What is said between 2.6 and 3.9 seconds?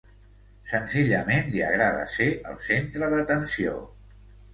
centre d'atenció.